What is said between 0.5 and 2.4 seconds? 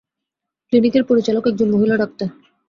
ক্লিনিকের পরিচালক একজন মহিলা ডাক্তার।